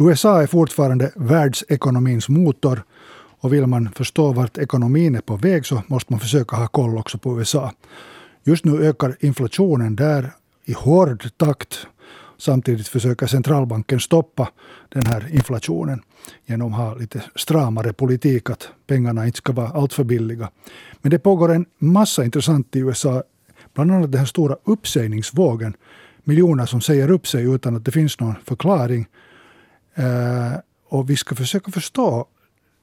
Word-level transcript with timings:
USA 0.00 0.42
är 0.42 0.46
fortfarande 0.46 1.12
världsekonomins 1.16 2.28
motor 2.28 2.82
och 3.40 3.52
vill 3.52 3.66
man 3.66 3.88
förstå 3.92 4.32
vart 4.32 4.58
ekonomin 4.58 5.14
är 5.14 5.20
på 5.20 5.36
väg 5.36 5.66
så 5.66 5.82
måste 5.86 6.12
man 6.12 6.20
försöka 6.20 6.56
ha 6.56 6.66
koll 6.66 6.98
också 6.98 7.18
på 7.18 7.38
USA. 7.38 7.72
Just 8.44 8.64
nu 8.64 8.84
ökar 8.86 9.16
inflationen 9.20 9.96
där 9.96 10.32
i 10.64 10.72
hård 10.72 11.28
takt. 11.36 11.86
Samtidigt 12.38 12.88
försöker 12.88 13.26
centralbanken 13.26 14.00
stoppa 14.00 14.48
den 14.88 15.06
här 15.06 15.28
inflationen 15.34 16.02
genom 16.46 16.74
att 16.74 16.80
ha 16.80 16.94
lite 16.94 17.22
stramare 17.36 17.92
politik, 17.92 18.50
att 18.50 18.68
pengarna 18.86 19.26
inte 19.26 19.38
ska 19.38 19.52
vara 19.52 19.68
alltför 19.68 20.04
billiga. 20.04 20.50
Men 21.02 21.10
det 21.10 21.18
pågår 21.18 21.52
en 21.52 21.66
massa 21.78 22.24
intressant 22.24 22.76
i 22.76 22.78
USA, 22.78 23.22
bland 23.74 23.92
annat 23.92 24.12
den 24.12 24.18
här 24.18 24.26
stora 24.26 24.56
uppsägningsvågen. 24.64 25.74
Miljoner 26.24 26.66
som 26.66 26.80
säger 26.80 27.10
upp 27.10 27.26
sig 27.26 27.44
utan 27.54 27.76
att 27.76 27.84
det 27.84 27.92
finns 27.92 28.20
någon 28.20 28.34
förklaring. 28.44 29.06
Eh, 30.00 30.58
och 30.88 31.10
vi 31.10 31.16
ska 31.16 31.34
försöka 31.34 31.70
förstå 31.70 32.26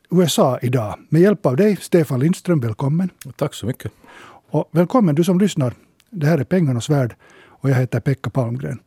USA 0.09 0.59
idag 0.61 0.99
med 1.09 1.21
hjälp 1.21 1.45
av 1.45 1.55
dig, 1.55 1.77
Stefan 1.81 2.19
Lindström. 2.19 2.59
Välkommen. 2.59 3.09
Tack 3.35 3.53
så 3.53 3.65
mycket. 3.65 3.91
Och 4.49 4.69
välkommen 4.71 5.15
du 5.15 5.23
som 5.23 5.39
lyssnar. 5.39 5.73
Det 6.09 6.25
här 6.25 6.37
är 6.37 6.43
Pengarnas 6.43 6.89
värld 6.89 7.15
och 7.45 7.69
jag 7.69 7.75
heter 7.75 7.99
Pekka 7.99 8.29
Palmgren. 8.29 8.79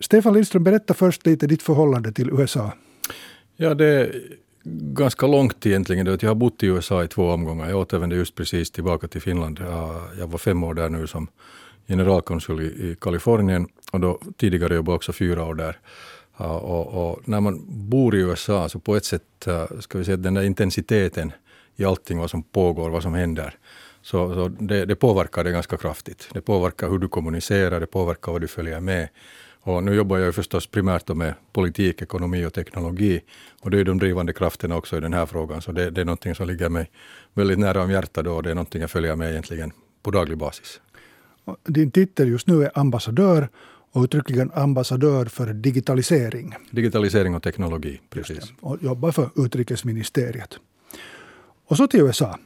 Stefan 0.00 0.34
Lindström, 0.34 0.64
berätta 0.64 0.94
först 0.94 1.26
lite 1.26 1.46
ditt 1.46 1.62
förhållande 1.62 2.12
till 2.12 2.30
USA. 2.30 2.72
Ja, 3.56 3.74
det 3.74 3.86
är 3.86 4.22
ganska 4.92 5.26
långt 5.26 5.66
egentligen. 5.66 6.06
Jag 6.06 6.22
har 6.22 6.34
bott 6.34 6.62
i 6.62 6.66
USA 6.66 7.04
i 7.04 7.08
två 7.08 7.30
omgångar. 7.30 7.68
Jag 7.68 7.78
återvände 7.78 8.16
just 8.16 8.34
precis 8.34 8.70
tillbaka 8.70 9.08
till 9.08 9.20
Finland. 9.20 9.60
Jag 10.18 10.26
var 10.26 10.38
fem 10.38 10.64
år 10.64 10.74
där 10.74 10.88
nu 10.88 11.06
som 11.06 11.28
generalkonsul 11.88 12.62
i 12.62 12.96
Kalifornien 13.00 13.68
och 13.92 14.00
då 14.00 14.20
tidigare 14.36 14.74
jobbade 14.74 14.90
jag 14.90 14.96
också 14.96 15.12
fyra 15.12 15.44
år 15.44 15.54
där. 15.54 15.78
Och, 16.36 16.86
och, 16.86 17.28
när 17.28 17.40
man 17.40 17.64
bor 17.66 18.14
i 18.14 18.18
USA 18.18 18.68
så 18.68 18.78
på 18.78 18.96
ett 18.96 19.04
sätt, 19.04 19.46
äh, 19.46 19.64
ska 19.80 19.98
vi 19.98 20.04
säga 20.04 20.16
den 20.16 20.34
där 20.34 20.42
intensiteten 20.42 21.32
i 21.76 21.84
allting 21.84 22.18
vad 22.18 22.30
som 22.30 22.42
pågår, 22.42 22.90
vad 22.90 23.02
som 23.02 23.14
händer, 23.14 23.58
så, 24.02 24.34
så 24.34 24.48
det, 24.48 24.84
det, 24.84 24.96
påverkar 24.96 25.44
det 25.44 25.50
ganska 25.50 25.76
kraftigt. 25.76 26.28
Det 26.32 26.40
påverkar 26.40 26.88
hur 26.88 26.98
du 26.98 27.08
kommunicerar, 27.08 27.80
det 27.80 27.86
påverkar 27.86 28.32
vad 28.32 28.40
du 28.40 28.48
följer 28.48 28.80
med. 28.80 29.08
Och 29.60 29.84
nu 29.84 29.94
jobbar 29.94 30.16
jag 30.16 30.26
ju 30.26 30.32
förstås 30.32 30.66
primärt 30.66 31.08
med 31.08 31.34
politik, 31.52 32.02
ekonomi 32.02 32.44
och 32.44 32.52
teknologi. 32.52 33.20
Och 33.60 33.70
det 33.70 33.80
är 33.80 33.84
de 33.84 33.98
drivande 33.98 34.32
krafterna 34.32 34.76
också 34.76 34.96
i 34.96 35.00
den 35.00 35.12
här 35.12 35.26
frågan. 35.26 35.62
Så 35.62 35.72
det, 35.72 35.90
det 35.90 36.00
är 36.00 36.04
någonting 36.04 36.34
som 36.34 36.48
ligger 36.48 36.68
mig 36.68 36.90
väldigt 37.34 37.58
nära 37.58 37.82
om 37.82 37.90
hjärtat 37.90 38.26
och 38.26 38.42
det 38.42 38.50
är 38.50 38.54
någonting 38.54 38.80
jag 38.80 38.90
följer 38.90 39.16
med 39.16 39.30
egentligen 39.30 39.72
på 40.02 40.10
daglig 40.10 40.38
basis. 40.38 40.80
Din 41.64 41.90
titel 41.90 42.28
just 42.28 42.46
nu 42.46 42.62
är 42.64 42.78
ambassadör 42.78 43.48
och 43.94 44.04
uttryckligen 44.04 44.50
ambassadör 44.54 45.24
för 45.24 45.52
digitalisering. 45.52 46.54
Digitalisering 46.70 47.34
och 47.34 47.42
teknologi, 47.42 48.00
precis. 48.10 48.52
Och 48.60 48.78
jobbar 48.82 49.12
för 49.12 49.30
utrikesministeriet. 49.36 50.58
Och 51.66 51.76
så 51.76 51.86
till 51.86 52.00
USA. 52.00 52.38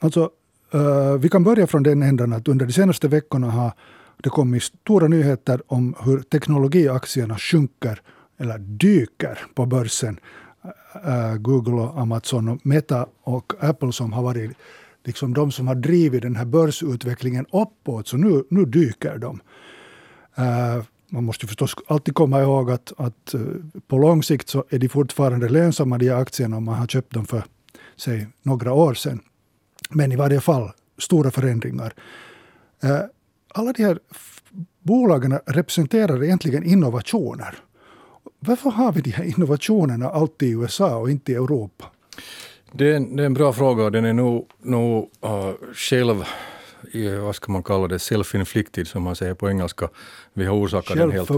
Alltså, 0.00 0.30
uh, 0.74 1.14
vi 1.18 1.28
kan 1.28 1.44
börja 1.44 1.66
från 1.66 1.82
den 1.82 2.02
änden 2.02 2.32
att 2.32 2.48
under 2.48 2.66
de 2.66 2.72
senaste 2.72 3.08
veckorna 3.08 3.50
har 3.50 3.72
det 4.16 4.28
kommit 4.30 4.62
stora 4.62 5.08
nyheter 5.08 5.62
om 5.66 5.94
hur 6.04 6.20
teknologiaktierna 6.20 7.38
sjunker 7.38 8.00
eller 8.38 8.58
dyker 8.58 9.38
på 9.54 9.66
börsen. 9.66 10.20
Uh, 11.06 11.34
Google, 11.36 11.82
och 11.82 12.00
Amazon, 12.00 12.48
och 12.48 12.66
Meta 12.66 13.06
och 13.22 13.52
Apple 13.60 13.92
som 13.92 14.12
har 14.12 14.22
varit 14.22 14.50
liksom 15.04 15.34
de 15.34 15.52
som 15.52 15.68
har 15.68 15.74
drivit 15.74 16.22
den 16.22 16.36
här 16.36 16.44
börsutvecklingen 16.44 17.46
uppåt, 17.52 18.08
så 18.08 18.16
nu, 18.16 18.44
nu 18.50 18.64
dyker 18.64 19.18
de. 19.18 19.40
Eh, 20.36 20.82
man 21.08 21.24
måste 21.24 21.46
förstås 21.46 21.74
alltid 21.86 22.14
komma 22.14 22.40
ihåg 22.40 22.70
att, 22.70 22.92
att 22.96 23.34
eh, 23.34 23.40
på 23.86 23.98
lång 23.98 24.22
sikt 24.22 24.48
så 24.48 24.64
är 24.68 24.78
de 24.78 24.88
fortfarande 24.88 25.48
lönsamma, 25.48 25.98
de 25.98 26.08
här 26.08 26.16
aktierna, 26.16 26.56
om 26.56 26.64
man 26.64 26.74
har 26.74 26.86
köpt 26.86 27.14
dem 27.14 27.26
för 27.26 27.44
säg, 27.96 28.26
några 28.42 28.72
år 28.72 28.94
sedan. 28.94 29.20
Men 29.90 30.12
i 30.12 30.16
varje 30.16 30.40
fall 30.40 30.70
stora 30.98 31.30
förändringar. 31.30 31.94
Eh, 32.82 33.00
alla 33.54 33.72
de 33.72 33.84
här 33.84 33.98
bolagen 34.82 35.38
representerar 35.46 36.24
egentligen 36.24 36.64
innovationer. 36.64 37.58
Varför 38.38 38.70
har 38.70 38.92
vi 38.92 39.00
de 39.00 39.10
här 39.10 39.24
innovationerna 39.24 40.10
alltid 40.10 40.48
i 40.48 40.52
USA 40.52 40.96
och 40.96 41.10
inte 41.10 41.32
i 41.32 41.34
Europa? 41.34 41.84
Det 42.72 42.92
är 42.92 42.96
en, 42.96 43.16
det 43.16 43.22
är 43.22 43.26
en 43.26 43.34
bra 43.34 43.52
fråga 43.52 43.84
och 43.84 43.92
den 43.92 44.04
är 44.04 44.12
nog, 44.12 44.48
nog 44.62 45.10
uh, 45.24 45.52
själv 45.74 46.24
vad 47.20 47.36
ska 47.36 47.52
man 47.52 47.62
kalla 47.62 47.88
det, 47.88 47.98
self-inflicted 47.98 48.84
som 48.84 49.02
man 49.02 49.16
säger 49.16 49.34
på 49.34 49.48
engelska. 49.48 49.88
Vi 50.32 50.44
har 50.46 50.56
orsakat 50.56 50.96
den 50.96 51.10
helt... 51.10 51.28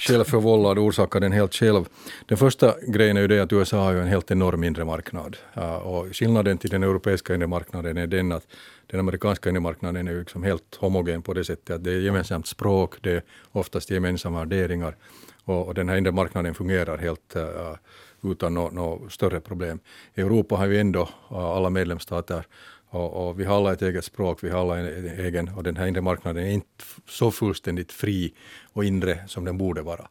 Självförvållad. 0.00 0.78
orsakat 0.78 1.20
den 1.20 1.32
helt 1.32 1.54
själv. 1.54 1.84
Den 2.26 2.38
första 2.38 2.74
grejen 2.86 3.16
är 3.16 3.20
ju 3.20 3.28
det 3.28 3.40
att 3.40 3.52
USA 3.52 3.84
har 3.84 3.92
ju 3.92 4.00
en 4.00 4.08
helt 4.08 4.30
enorm 4.30 4.64
inre 4.64 4.84
marknad. 4.84 5.36
och 5.82 6.06
skillnaden 6.16 6.58
till 6.58 6.70
den 6.70 6.82
europeiska 6.82 7.34
inre 7.34 7.46
marknaden 7.46 7.96
är 7.96 8.06
den 8.06 8.32
att 8.32 8.46
den 8.86 9.00
amerikanska 9.00 9.50
inre 9.50 9.60
marknaden 9.60 10.08
är 10.08 10.12
ju 10.12 10.18
liksom 10.18 10.42
helt 10.42 10.74
homogen 10.80 11.22
på 11.22 11.34
det 11.34 11.44
sättet 11.44 11.76
att 11.76 11.84
det 11.84 11.92
är 11.92 12.00
gemensamt 12.00 12.46
språk, 12.46 12.94
det 13.00 13.12
är 13.12 13.22
oftast 13.52 13.90
gemensamma 13.90 14.38
värderingar 14.38 14.96
och, 15.44 15.66
och 15.66 15.74
den 15.74 15.88
här 15.88 15.96
inre 15.96 16.12
marknaden 16.12 16.54
fungerar 16.54 16.98
helt 16.98 17.36
uh, 17.36 18.30
utan 18.32 18.54
några 18.54 18.70
no 18.70 19.08
större 19.10 19.40
problem. 19.40 19.78
I 20.14 20.20
Europa 20.20 20.56
har 20.56 20.66
vi 20.66 20.78
ändå 20.78 21.02
uh, 21.02 21.36
alla 21.36 21.70
medlemsstater 21.70 22.46
och, 22.90 23.28
och, 23.28 23.40
vi 23.40 23.44
har 23.44 23.56
alla 23.56 23.72
ett 23.72 23.82
eget 23.82 24.04
språk, 24.04 24.44
vi 24.44 24.50
har 24.50 24.60
alla 24.60 24.78
en 24.78 25.06
egen, 25.18 25.48
och 25.48 25.62
den 25.62 25.76
här 25.76 25.86
inre 25.86 26.00
marknaden 26.00 26.44
är 26.44 26.50
inte 26.50 26.84
så 27.08 27.30
fullständigt 27.30 27.92
fri 27.92 28.32
och 28.72 28.84
inre 28.84 29.18
som 29.26 29.44
den 29.44 29.58
borde 29.58 29.82
vara. 29.82 30.08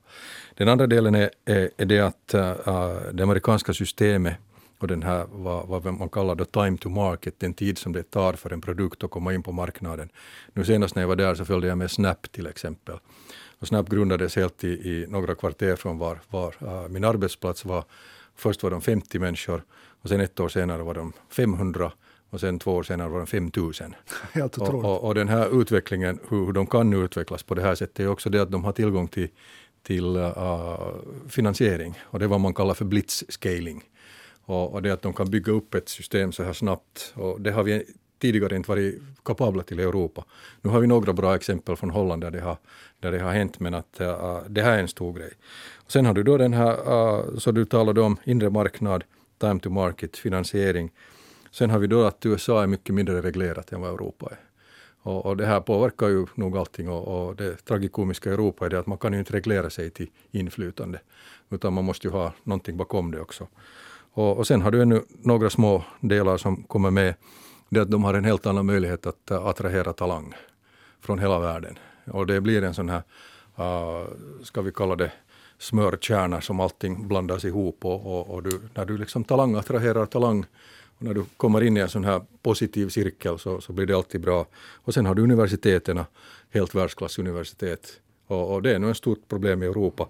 Den 0.55 0.67
andra 0.67 0.87
delen 0.87 1.15
är, 1.15 1.29
är, 1.45 1.69
är 1.77 1.85
det 1.85 1.99
att 1.99 2.33
uh, 2.35 3.11
det 3.13 3.23
amerikanska 3.23 3.73
systemet 3.73 4.35
och 4.79 4.87
den 4.87 5.03
här, 5.03 5.25
vad, 5.31 5.67
vad 5.67 5.85
man 5.93 6.09
kallar 6.09 6.35
då 6.35 6.45
time 6.45 6.77
to 6.77 6.89
market, 6.89 7.39
den 7.39 7.53
tid 7.53 7.77
som 7.77 7.93
det 7.93 8.03
tar 8.03 8.33
för 8.33 8.53
en 8.53 8.61
produkt 8.61 9.03
att 9.03 9.11
komma 9.11 9.33
in 9.33 9.43
på 9.43 9.51
marknaden. 9.51 10.09
Nu 10.53 10.65
senast 10.65 10.95
när 10.95 11.03
jag 11.03 11.07
var 11.07 11.15
där 11.15 11.35
så 11.35 11.45
följde 11.45 11.67
jag 11.67 11.77
med 11.77 11.91
Snap 11.91 12.31
till 12.31 12.47
exempel. 12.47 12.95
Och 13.59 13.67
Snap 13.67 13.89
grundades 13.89 14.35
helt 14.35 14.63
i, 14.63 14.67
i 14.67 15.05
några 15.09 15.35
kvarter 15.35 15.75
från 15.75 15.97
var, 15.97 16.19
var 16.29 16.55
uh, 16.63 16.89
min 16.89 17.03
arbetsplats 17.03 17.65
var. 17.65 17.83
Först 18.35 18.63
var 18.63 18.71
de 18.71 18.81
50 18.81 19.19
människor 19.19 19.63
och 20.01 20.09
sen 20.09 20.21
ett 20.21 20.39
år 20.39 20.49
senare 20.49 20.83
var 20.83 20.93
de 20.93 21.13
500 21.29 21.91
och 22.29 22.39
sen 22.39 22.59
två 22.59 22.71
år 22.71 22.83
senare 22.83 23.09
var 23.09 23.17
de 23.17 23.27
5000. 23.27 23.95
Helt 24.31 24.57
och, 24.57 24.85
och, 24.85 25.03
och, 25.03 25.15
den 25.15 25.29
här 25.29 25.61
utvecklingen, 25.61 26.19
hur, 26.29 26.45
hur 26.45 26.53
de 26.53 26.67
kan 26.67 26.93
utvecklas 26.93 27.43
på 27.43 27.55
det 27.55 27.61
här 27.61 27.75
sättet 27.75 27.99
är 27.99 28.07
också 28.07 28.29
det 28.29 28.41
att 28.41 28.51
de 28.51 28.63
har 28.63 28.71
tillgång 28.71 29.07
till, 29.07 29.29
till 29.83 30.17
uh, 30.17 30.89
finansiering 31.29 31.99
och 32.01 32.19
det 32.19 32.25
är 32.25 32.29
vad 32.29 32.39
man 32.39 32.53
kallar 32.53 32.73
för 32.73 32.85
blitzscaling. 32.85 33.83
Och, 34.45 34.73
och 34.73 34.81
det 34.81 34.91
att 34.91 35.01
de 35.01 35.13
kan 35.13 35.29
bygga 35.29 35.51
upp 35.51 35.73
ett 35.73 35.89
system 35.89 36.31
så 36.31 36.43
här 36.43 36.53
snabbt 36.53 37.13
och 37.15 37.41
det 37.41 37.51
har 37.51 37.63
vi 37.63 37.83
tidigare 38.19 38.55
inte 38.55 38.69
varit 38.69 39.01
kapabla 39.25 39.63
till 39.63 39.79
i 39.79 39.83
Europa. 39.83 40.25
Nu 40.61 40.69
har 40.69 40.79
vi 40.79 40.87
några 40.87 41.13
bra 41.13 41.35
exempel 41.35 41.75
från 41.75 41.89
Holland 41.89 42.21
där 42.21 42.31
det 42.31 42.41
har, 42.41 42.57
där 42.99 43.11
det 43.11 43.19
har 43.19 43.31
hänt 43.31 43.59
men 43.59 43.73
att 43.73 44.01
uh, 44.01 44.39
det 44.47 44.61
här 44.61 44.71
är 44.71 44.79
en 44.79 44.87
stor 44.87 45.13
grej. 45.13 45.31
Och 45.75 45.91
sen 45.91 46.05
har 46.05 46.13
du 46.13 46.23
då 46.23 46.37
den 46.37 46.53
här, 46.53 46.73
uh, 46.73 47.37
så 47.37 47.51
du 47.51 47.65
talade 47.65 48.01
om 48.01 48.17
inre 48.23 48.49
marknad, 48.49 49.03
time 49.39 49.59
to 49.59 49.69
market, 49.69 50.17
finansiering. 50.17 50.91
Sen 51.55 51.69
har 51.69 51.79
vi 51.79 51.88
då 51.88 52.03
att 52.03 52.25
USA 52.25 52.63
är 52.63 52.67
mycket 52.67 52.95
mindre 52.95 53.21
reglerat 53.21 53.71
än 53.71 53.81
vad 53.81 53.93
Europa 53.93 54.29
är. 54.31 54.39
Och, 55.01 55.25
och 55.25 55.38
det 55.38 55.45
här 55.45 55.59
påverkar 55.59 56.07
ju 56.07 56.25
nog 56.35 56.57
allting 56.57 56.89
och, 56.89 57.27
och 57.27 57.35
det 57.35 57.66
tragikomiska 57.66 58.29
i 58.29 58.33
Europa 58.33 58.66
är 58.66 58.69
det 58.69 58.79
att 58.79 58.88
man 58.88 58.97
kan 58.97 59.13
ju 59.13 59.19
inte 59.19 59.33
reglera 59.33 59.69
sig 59.69 59.89
till 59.89 60.07
inflytande. 60.31 60.99
Utan 61.49 61.73
man 61.73 61.85
måste 61.85 62.07
ju 62.07 62.11
ha 62.11 62.33
någonting 62.43 62.77
bakom 62.77 63.11
det 63.11 63.19
också. 63.19 63.47
Och, 64.13 64.38
och 64.38 64.47
sen 64.47 64.61
har 64.61 64.71
du 64.71 64.81
ännu 64.81 65.01
några 65.07 65.49
små 65.49 65.83
delar 65.99 66.38
som 66.38 66.63
kommer 66.63 66.91
med. 66.91 67.16
Det 67.69 67.79
att 67.79 67.91
de 67.91 68.03
har 68.03 68.13
en 68.13 68.25
helt 68.25 68.45
annan 68.45 68.66
möjlighet 68.66 69.05
att 69.05 69.31
äh, 69.31 69.45
attrahera 69.45 69.93
talang 69.93 70.33
från 71.01 71.19
hela 71.19 71.39
världen. 71.39 71.77
Och 72.05 72.27
det 72.27 72.41
blir 72.41 72.63
en 72.63 72.73
sån 72.73 72.89
här, 72.89 73.03
uh, 73.59 74.07
ska 74.43 74.61
vi 74.61 74.72
kalla 74.72 74.96
det, 74.96 75.11
smörkärna 75.57 76.41
som 76.41 76.59
allting 76.59 77.07
blandas 77.07 77.46
ihop 77.46 77.85
och, 77.85 78.05
och, 78.05 78.35
och 78.35 78.43
du, 78.43 78.61
när 78.73 78.85
du 78.85 78.97
liksom 78.97 79.23
talang 79.23 79.55
attraherar 79.55 80.05
talang 80.05 80.46
och 80.97 81.03
när 81.03 81.13
du 81.13 81.25
kommer 81.37 81.63
in 81.63 81.77
i 81.77 81.79
en 81.79 81.89
sån 81.89 82.03
här 82.03 82.21
positiv 82.41 82.89
cirkel 82.89 83.39
så, 83.39 83.61
så 83.61 83.73
blir 83.73 83.85
det 83.85 83.95
alltid 83.95 84.21
bra. 84.21 84.45
Och 84.55 84.93
sen 84.93 85.05
har 85.05 85.15
du 85.15 85.21
universiteten, 85.21 86.03
helt 86.49 86.75
världsklassuniversitet. 86.75 87.99
Och, 88.27 88.53
och 88.53 88.61
det 88.61 88.75
är 88.75 88.79
nog 88.79 88.91
ett 88.91 88.97
stort 88.97 89.27
problem 89.27 89.63
i 89.63 89.65
Europa 89.65 90.07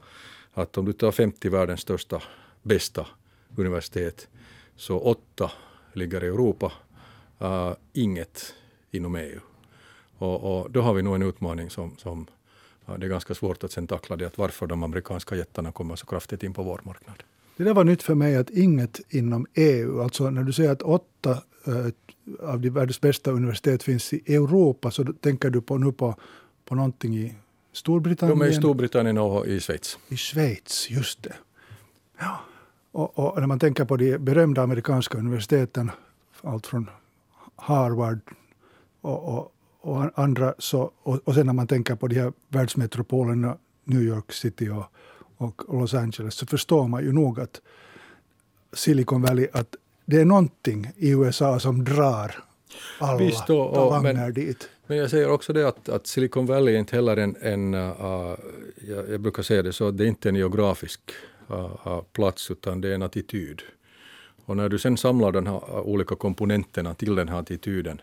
att 0.54 0.78
om 0.78 0.86
du 0.86 0.94
tar 0.94 1.12
50 1.12 1.50
världens 1.50 1.82
största, 1.82 2.22
bästa 2.62 3.08
universitet 3.56 4.28
så 4.76 5.00
åtta 5.00 5.52
ligger 5.94 6.24
i 6.24 6.28
Europa, 6.28 6.72
uh, 7.42 7.74
inget 7.94 8.54
inom 8.92 9.16
EU. 9.16 9.40
Och, 10.18 10.60
och, 10.60 10.72
då 10.72 10.82
har 10.82 10.94
vi 10.94 11.02
nog 11.02 11.16
en 11.16 11.22
utmaning 11.22 11.70
som, 11.70 11.98
som 11.98 12.28
uh, 12.90 12.98
det 12.98 13.06
är 13.06 13.10
ganska 13.10 13.36
svårt 13.36 13.64
att 13.64 13.72
sen 13.72 13.88
tackla 13.88 14.16
det, 14.16 14.26
att 14.26 14.38
varför 14.38 14.68
de 14.68 14.84
amerikanska 14.84 15.36
jättarna 15.36 15.72
kommer 15.72 15.96
så 15.96 16.06
kraftigt 16.06 16.44
in 16.44 16.54
på 16.54 16.64
vår 16.64 16.82
marknad. 16.84 17.24
Det 17.58 17.64
där 17.64 17.74
var 17.74 17.84
nytt 17.84 18.04
för 18.04 18.16
mig 18.16 18.36
att 18.36 18.50
inget 18.50 19.02
inom 19.10 19.46
EU, 19.54 20.02
alltså 20.02 20.30
när 20.30 20.44
du 20.44 20.54
säger 20.54 20.72
att 20.72 20.82
åtta 20.82 21.32
äh, 21.68 22.50
av 22.50 22.62
de 22.62 22.70
världens 22.70 23.02
bästa 23.02 23.32
universitet 23.32 23.84
finns 23.84 24.14
i 24.14 24.36
Europa, 24.36 24.92
så 24.92 25.04
tänker 25.04 25.50
du 25.50 25.62
på, 25.62 25.78
nu 25.78 25.92
på, 25.92 26.16
på 26.66 26.76
någonting 26.76 27.18
i 27.18 27.36
Storbritannien? 27.74 28.40
De 28.40 28.46
är 28.46 28.50
i 28.50 28.54
Storbritannien 28.54 29.18
och 29.18 29.48
i 29.48 29.60
Schweiz. 29.60 30.00
I 30.08 30.18
Schweiz, 30.18 30.90
just 30.90 31.24
det. 31.24 31.34
Ja. 32.20 32.40
Och, 32.92 33.20
och, 33.20 33.40
när 33.40 33.48
man 33.48 33.60
tänker 33.60 33.86
på 33.86 33.98
de 33.98 34.18
berömda 34.18 34.62
amerikanska 34.62 35.18
universiteten, 35.18 35.92
allt 36.42 36.68
från 36.68 36.90
Harvard 37.56 38.20
och, 39.02 39.38
och, 39.38 39.52
och 39.82 40.20
andra, 40.20 40.54
så, 40.58 40.92
och, 41.04 41.20
och 41.24 41.34
sen 41.34 41.46
när 41.46 41.54
man 41.54 41.68
tänker 41.68 41.96
på 41.96 42.08
de 42.08 42.16
här 42.16 42.34
världsmetropolerna, 42.48 43.58
New 43.84 44.02
York 44.02 44.32
City 44.32 44.70
och, 44.70 44.86
och 45.38 45.62
Los 45.80 45.94
Angeles, 45.94 46.34
så 46.34 46.46
förstår 46.46 46.88
man 46.88 47.04
ju 47.04 47.12
nog 47.12 47.40
att 47.40 47.62
Silicon 48.74 49.22
Valley, 49.22 49.48
att 49.54 49.76
det 50.06 50.22
är 50.22 50.26
någonting 50.26 50.92
i 50.98 51.10
USA 51.10 51.60
som 51.60 51.84
drar 51.84 52.44
alla 53.00 53.18
Visst, 53.18 53.50
och, 53.50 53.96
och, 53.96 54.04
men, 54.04 54.34
dit. 54.34 54.70
Men 54.88 54.98
jag 54.98 55.10
säger 55.10 55.30
också 55.30 55.54
det 55.54 55.68
att, 55.68 55.90
att 55.90 56.08
Silicon 56.08 56.46
Valley 56.46 56.76
är 56.76 56.80
inte 56.80 56.96
heller 56.96 57.18
en, 57.18 57.36
en 57.42 57.74
uh, 57.74 58.36
jag, 58.88 59.10
jag, 59.10 59.22
brukar 59.22 59.44
säga 59.44 59.64
det 59.64 59.74
så, 59.74 59.92
det 59.92 60.04
är 60.04 60.08
inte 60.08 60.30
en 60.30 60.36
geografisk 60.36 61.00
uh, 61.52 62.02
plats 62.02 62.52
utan 62.52 62.82
det 62.82 62.90
är 62.90 62.96
en 62.96 63.02
attityd. 63.02 63.62
Och 64.46 64.58
när 64.58 64.70
du 64.70 64.80
sen 64.80 64.98
samlar 64.98 65.32
de 65.32 65.48
här 65.48 65.80
olika 65.80 66.16
komponenterna 66.16 66.94
till 66.94 67.16
den 67.16 67.30
här 67.30 67.40
attityden, 67.40 68.02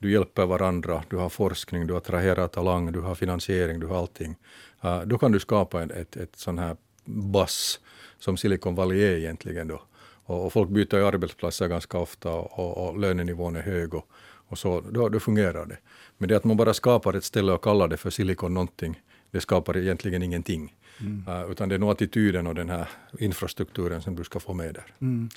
du 0.00 0.12
hjälper 0.12 0.46
varandra, 0.46 1.02
du 1.10 1.16
har 1.16 1.28
forskning, 1.28 1.86
du 1.86 1.96
attraherar 1.96 2.48
talang, 2.48 2.92
du 2.92 3.00
har 3.00 3.14
finansiering, 3.14 3.80
du 3.80 3.86
har 3.86 3.98
allting. 3.98 4.36
Uh, 4.84 5.00
då 5.00 5.18
kan 5.18 5.32
du 5.32 5.40
skapa 5.40 5.82
ett, 5.82 5.90
ett, 5.90 6.16
ett 6.16 6.36
sån 6.36 6.58
här 6.58 6.76
bass 7.04 7.80
som 8.18 8.36
Silicon 8.36 8.74
Valley 8.74 9.02
är 9.02 9.16
egentligen 9.16 9.68
då. 9.68 9.82
Och, 10.24 10.46
och 10.46 10.52
folk 10.52 10.70
byter 10.70 10.94
ju 10.94 11.06
arbetsplatser 11.06 11.68
ganska 11.68 11.98
ofta 11.98 12.32
och, 12.32 12.88
och 12.88 12.98
lönenivån 12.98 13.56
är 13.56 13.62
hög 13.62 13.94
och, 13.94 14.06
och 14.48 14.58
så, 14.58 14.80
då, 14.80 15.08
då 15.08 15.20
fungerar 15.20 15.66
det. 15.66 15.76
Men 16.18 16.28
det 16.28 16.36
att 16.36 16.44
man 16.44 16.56
bara 16.56 16.74
skapar 16.74 17.14
ett 17.14 17.24
ställe 17.24 17.52
och 17.52 17.64
kallar 17.64 17.88
det 17.88 17.96
för 17.96 18.10
Silicon 18.10 18.54
någonting, 18.54 19.02
det 19.30 19.40
skapar 19.40 19.76
egentligen 19.76 20.22
ingenting. 20.22 20.74
Mm. 21.00 21.24
Uh, 21.28 21.50
utan 21.50 21.68
det 21.68 21.74
är 21.74 21.78
nog 21.78 21.90
attityden 21.90 22.46
och 22.46 22.54
den 22.54 22.70
här 22.70 22.88
infrastrukturen 23.18 24.02
som 24.02 24.16
du 24.16 24.24
ska 24.24 24.40
få 24.40 24.54
med 24.54 24.74
där. 24.74 24.86
Mm. 25.00 25.28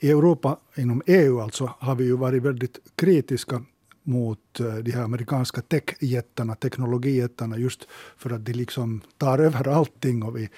I 0.00 0.10
Europa, 0.10 0.58
inom 0.76 1.02
EU 1.06 1.40
alltså, 1.40 1.70
har 1.78 1.94
vi 1.94 2.04
ju 2.04 2.16
varit 2.16 2.42
väldigt 2.42 2.78
kritiska 2.96 3.64
mot 4.04 4.60
eh, 4.60 4.74
de 4.74 4.90
här 4.90 5.02
amerikanska 5.02 5.60
techjättarna, 5.60 6.54
teknologijättarna, 6.54 7.58
just 7.58 7.88
för 8.16 8.30
att 8.30 8.44
de 8.44 8.52
liksom 8.52 9.00
tar 9.18 9.38
över 9.38 9.68
allting 9.68 10.22
och 10.22 10.36
vi, 10.36 10.48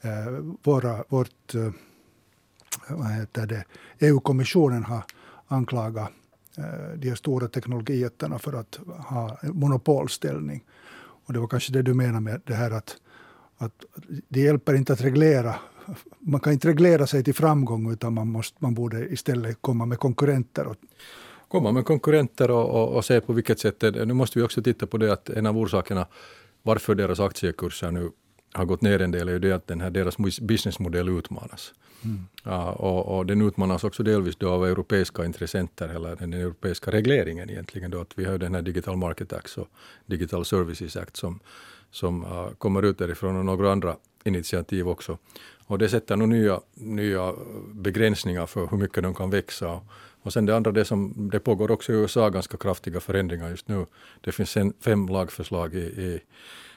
eh, 0.00 0.26
våra, 0.62 1.04
vårt 1.08 1.54
eh, 1.54 1.70
vad 2.88 3.10
heter 3.10 3.46
det, 3.46 3.64
EU-kommissionen 3.98 4.84
har 4.84 5.04
anklagat 5.48 6.10
eh, 6.56 6.98
de 6.98 7.16
stora 7.16 7.48
teknologijättarna 7.48 8.38
för 8.38 8.52
att 8.52 8.80
ha 8.86 9.38
monopolställning. 9.42 10.64
Och 11.26 11.32
det 11.32 11.40
var 11.40 11.48
kanske 11.48 11.72
det 11.72 11.82
du 11.82 11.94
menar 11.94 12.20
med 12.20 12.40
det 12.44 12.54
här 12.54 12.70
att, 12.70 12.96
att 13.58 13.84
det 14.28 14.40
hjälper 14.40 14.74
inte 14.74 14.92
att 14.92 15.00
reglera. 15.00 15.54
Man 16.18 16.40
kan 16.40 16.52
inte 16.52 16.68
reglera 16.68 17.06
sig 17.06 17.24
till 17.24 17.34
framgång 17.34 17.92
utan 17.92 18.14
man, 18.14 18.28
måste, 18.28 18.56
man 18.60 18.74
borde 18.74 19.08
istället 19.12 19.58
komma 19.60 19.86
med 19.86 19.98
konkurrenter. 19.98 20.66
Och, 20.66 20.76
komma 21.50 21.72
med 21.72 21.84
konkurrenter 21.84 22.50
och, 22.50 22.70
och, 22.70 22.96
och, 22.96 23.04
se 23.04 23.20
på 23.20 23.32
vilket 23.32 23.58
sätt. 23.58 23.82
Nu 23.82 24.12
måste 24.12 24.38
vi 24.38 24.44
också 24.44 24.62
titta 24.62 24.86
på 24.86 24.98
det 24.98 25.12
att 25.12 25.28
en 25.28 25.46
av 25.46 25.58
orsakerna 25.58 26.06
varför 26.62 26.94
deras 26.94 27.20
aktiekurser 27.20 27.90
nu 27.90 28.10
har 28.52 28.64
gått 28.64 28.82
ner 28.82 29.02
en 29.02 29.10
del 29.10 29.28
är 29.28 29.32
ju 29.32 29.38
det 29.38 29.52
att 29.52 29.66
den 29.66 29.80
här 29.80 29.90
deras 29.90 30.16
businessmodell 30.40 31.08
utmanas. 31.08 31.72
Mm. 32.04 32.26
Ja, 32.44 32.72
och, 32.72 33.18
och, 33.18 33.26
den 33.26 33.42
utmanas 33.42 33.84
också 33.84 34.02
delvis 34.02 34.36
då 34.36 34.50
av 34.50 34.66
europeiska 34.66 35.24
intressenter, 35.24 35.88
eller 35.88 36.16
den 36.16 36.32
europeiska 36.32 36.90
regleringen 36.90 37.50
egentligen. 37.50 37.90
Då, 37.90 38.00
att 38.00 38.12
vi 38.18 38.24
har 38.24 38.38
den 38.38 38.54
här 38.54 38.62
Digital 38.62 38.96
Market 38.96 39.32
Act 39.32 39.58
och 39.58 39.68
Digital 40.06 40.44
Services 40.44 40.96
Act 40.96 41.16
som, 41.16 41.40
som 41.90 42.24
uh, 42.24 42.50
kommer 42.58 42.82
ut 42.82 42.98
därifrån 42.98 43.36
och 43.36 43.44
några 43.44 43.72
andra 43.72 43.96
initiativ 44.24 44.88
också. 44.88 45.18
Och 45.66 45.78
det 45.78 45.88
sätter 45.88 46.16
nog 46.16 46.28
nya, 46.28 46.60
nya 46.74 47.32
begränsningar 47.72 48.46
för 48.46 48.66
hur 48.66 48.78
mycket 48.78 49.02
de 49.02 49.14
kan 49.14 49.30
växa. 49.30 49.72
Och 49.72 49.84
och 50.22 50.32
sen 50.32 50.46
det 50.46 50.56
andra, 50.56 50.72
det, 50.72 50.84
som, 50.84 51.30
det 51.32 51.40
pågår 51.40 51.70
också 51.70 51.92
i 51.92 51.96
USA 51.96 52.28
ganska 52.28 52.56
kraftiga 52.56 53.00
förändringar 53.00 53.48
just 53.48 53.68
nu. 53.68 53.86
Det 54.20 54.32
finns 54.32 54.56
en, 54.56 54.72
fem 54.80 55.06
lagförslag 55.06 55.74
i, 55.74 55.78
i, 55.78 56.20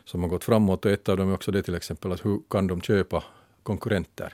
som 0.06 0.22
har 0.22 0.30
gått 0.30 0.44
framåt 0.44 0.86
och 0.86 0.92
ett 0.92 1.10
av 1.10 1.18
dem 1.18 1.30
är 1.30 1.34
också 1.34 1.52
det 1.52 1.64
till 1.64 1.76
exempel 1.76 2.12
att 2.12 2.26
hur 2.26 2.40
kan 2.50 2.68
de 2.68 2.82
köpa 2.82 3.24
konkurrenter 3.64 4.34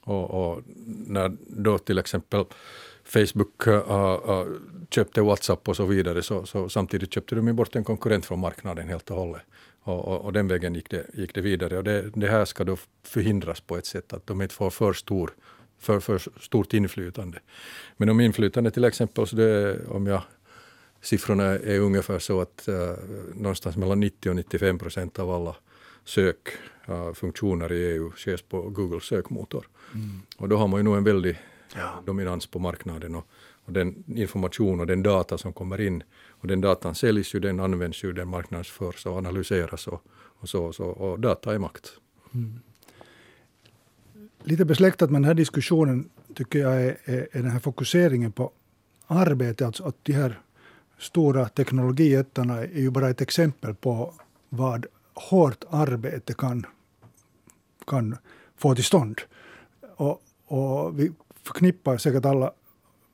och, 0.00 0.30
och, 0.30 0.62
när 1.06 1.36
då 1.46 1.78
till 1.78 1.98
exempel 1.98 2.44
Facebook 3.04 3.66
uh, 3.66 3.74
uh, 3.74 4.46
köpte 4.90 5.20
WhatsApp 5.22 5.68
och 5.68 5.76
så 5.76 5.84
vidare, 5.84 6.22
så, 6.22 6.46
så 6.46 6.68
samtidigt 6.68 7.14
köpte 7.14 7.34
de 7.34 7.52
bort 7.52 7.76
en 7.76 7.84
konkurrent 7.84 8.26
från 8.26 8.40
marknaden 8.40 8.88
helt 8.88 9.10
och 9.10 9.16
hållet. 9.16 9.42
Och, 9.82 10.08
och, 10.08 10.24
och 10.24 10.32
den 10.32 10.48
vägen 10.48 10.74
gick 10.74 10.90
det, 10.90 11.06
gick 11.14 11.34
det 11.34 11.40
vidare. 11.40 11.78
Och 11.78 11.84
det, 11.84 12.10
det, 12.14 12.28
här 12.28 12.44
ska 12.44 12.64
då 12.64 12.76
förhindras 13.02 13.60
på 13.60 13.76
ett 13.76 13.86
sätt, 13.86 14.12
att 14.12 14.26
de 14.26 14.42
inte 14.42 14.54
får 14.54 14.70
för, 14.70 14.92
stor, 14.92 15.34
för, 15.84 16.00
för 16.00 16.18
stort 16.40 16.74
inflytande. 16.74 17.38
Men 17.96 18.08
om 18.08 18.20
inflytande 18.20 18.70
till 18.70 18.84
exempel, 18.84 19.26
så 19.26 19.36
det, 19.36 19.78
om 19.88 20.06
jag 20.06 20.22
siffrorna 21.04 21.44
är 21.44 21.78
ungefär 21.78 22.18
så 22.18 22.40
att 22.40 22.68
uh, 22.68 22.92
någonstans 23.34 23.76
mellan 23.76 24.00
90 24.00 24.30
och 24.30 24.36
95 24.36 24.78
procent 24.78 25.18
av 25.18 25.30
alla 25.30 25.56
sökfunktioner 26.04 27.72
i 27.72 27.92
EU 27.92 28.10
sker 28.10 28.40
på 28.48 28.62
Googles 28.62 29.04
sökmotor. 29.04 29.66
Mm. 29.94 30.20
Och 30.36 30.48
då 30.48 30.56
har 30.56 30.68
man 30.68 30.80
ju 30.80 30.84
nog 30.84 30.96
en 30.96 31.04
väldig 31.04 31.40
ja. 31.76 32.02
dominans 32.06 32.46
på 32.46 32.58
marknaden. 32.58 33.14
Och, 33.14 33.26
och, 33.64 33.72
den 33.72 34.04
information 34.06 34.80
och 34.80 34.86
den 34.86 35.02
data 35.02 35.38
som 35.38 35.52
kommer 35.52 35.80
in, 35.80 36.02
och 36.28 36.46
den 36.46 36.60
datan 36.60 36.94
säljs 36.94 37.34
ju, 37.34 37.40
den 37.40 37.60
används 37.60 38.04
ju, 38.04 38.12
den 38.12 38.28
marknadsförs 38.28 39.06
och 39.06 39.16
analyseras 39.16 39.86
och, 39.86 40.02
och 40.12 40.48
så, 40.48 40.72
så. 40.72 40.84
Och 40.84 41.20
data 41.20 41.54
är 41.54 41.58
makt. 41.58 41.92
Mm. 42.34 42.60
Lite 44.46 44.64
besläktat 44.64 45.10
med 45.10 45.20
den 45.20 45.24
här 45.24 45.34
diskussionen 45.34 46.08
tycker 46.34 46.58
jag 46.58 46.82
är, 46.82 46.96
är, 47.04 47.28
är 47.32 47.42
den 47.42 47.50
här 47.50 47.58
fokuseringen 47.58 48.32
på 48.32 48.52
arbete, 49.06 49.66
alltså 49.66 49.84
att 49.84 49.96
de 50.02 50.12
här 50.12 50.40
stora 50.98 51.48
teknologijättarna 51.48 52.58
är 52.58 52.80
ju 52.80 52.90
bara 52.90 53.10
ett 53.10 53.20
exempel 53.20 53.74
på 53.74 54.14
vad 54.48 54.86
hårt 55.14 55.64
arbete 55.70 56.34
kan, 56.34 56.66
kan 57.86 58.16
få 58.56 58.74
till 58.74 58.84
stånd. 58.84 59.20
Och, 59.96 60.22
och 60.46 61.00
vi 61.00 61.12
förknippar 61.42 61.96
säkert 61.96 62.24
alla 62.24 62.52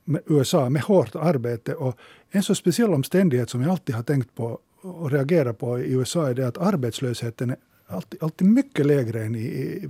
med 0.05 0.23
USA 0.26 0.71
med 0.71 0.83
hårt 0.83 1.15
arbete. 1.15 1.75
Och 1.75 1.99
en 2.31 2.43
så 2.43 2.55
speciell 2.55 2.94
omständighet 2.94 3.50
som 3.50 3.62
jag 3.62 3.71
alltid 3.71 3.94
har 3.94 4.03
tänkt 4.03 4.35
på 4.35 4.59
och 4.83 5.11
reagerat 5.11 5.59
på 5.59 5.79
i 5.79 5.93
USA 5.93 6.29
är 6.29 6.35
det 6.35 6.49
att 6.49 6.59
arbetslösheten 6.59 7.50
är 7.50 7.56
alltid, 7.87 8.23
alltid 8.23 8.47
mycket 8.49 8.87
lägre 8.87 9.25
än 9.25 9.35
i, 9.35 9.38
i 9.38 9.88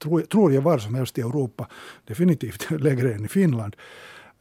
tror, 0.00 0.20
tror 0.20 0.52
jag 0.52 0.62
var 0.62 0.78
som 0.78 0.94
helst 0.94 1.18
i 1.18 1.20
Europa. 1.20 1.68
Definitivt 2.06 2.70
lägre 2.80 3.14
än 3.14 3.24
i 3.24 3.28
Finland. 3.28 3.76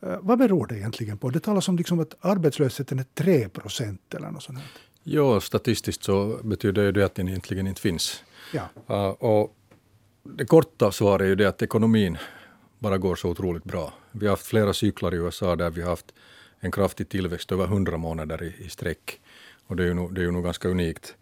Uh, 0.03 0.17
vad 0.21 0.39
beror 0.39 0.67
det 0.67 0.77
egentligen 0.77 1.17
på? 1.17 1.29
Det 1.29 1.39
talas 1.39 1.69
om 1.69 1.77
liksom 1.77 1.99
att 1.99 2.15
arbetslösheten 2.19 2.99
är 2.99 3.05
3 3.13 3.49
procent 3.49 4.13
eller 4.13 4.31
något 4.31 4.43
sånt. 4.43 4.59
Ja, 5.03 5.41
statistiskt 5.41 6.03
så 6.03 6.39
betyder 6.43 6.91
det 6.91 7.05
att 7.05 7.15
den 7.15 7.27
egentligen 7.27 7.67
inte 7.67 7.81
finns. 7.81 8.23
Ja. 8.53 8.69
Uh, 8.89 9.09
och 9.09 9.55
det 10.23 10.45
korta 10.45 10.91
svaret 10.91 11.21
är 11.21 11.29
ju 11.29 11.35
det 11.35 11.45
att 11.45 11.61
ekonomin 11.61 12.17
bara 12.79 12.97
går 12.97 13.15
så 13.15 13.29
otroligt 13.29 13.63
bra. 13.63 13.93
Vi 14.11 14.25
har 14.25 14.33
haft 14.33 14.45
flera 14.45 14.73
cyklar 14.73 15.13
i 15.13 15.17
USA 15.17 15.55
där 15.55 15.69
vi 15.69 15.81
har 15.81 15.89
haft 15.89 16.13
en 16.59 16.71
kraftig 16.71 17.09
tillväxt 17.09 17.51
över 17.51 17.63
100 17.63 17.97
månader 17.97 18.43
i, 18.43 18.65
i 18.65 18.69
sträck. 18.69 19.21
Och 19.67 19.75
det 19.75 19.83
är, 19.83 19.87
ju 19.87 19.93
nog, 19.93 20.15
det 20.15 20.21
är 20.21 20.25
ju 20.25 20.31
nog 20.31 20.43
ganska 20.43 20.67
unikt. 20.67 21.15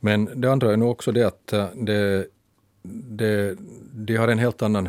Men 0.00 0.40
det 0.40 0.52
andra 0.52 0.72
är 0.72 0.76
nog 0.76 0.90
också 0.90 1.12
det 1.12 1.22
att 1.22 1.52
eh, 1.52 1.68
det, 1.74 2.26
det, 2.82 3.56
de 3.92 4.16
har 4.16 4.28
en 4.28 4.38
helt 4.38 4.62
annan 4.62 4.88